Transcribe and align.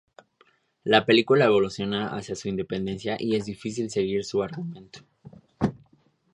La 0.83 1.05
película 1.05 1.45
evoluciona 1.45 2.15
hacia 2.17 2.35
su 2.35 2.47
independencia 2.49 3.17
y 3.19 3.35
es 3.35 3.45
difícil 3.45 3.91
seguir 3.91 4.25
su 4.25 4.41
argumento. 4.41 5.01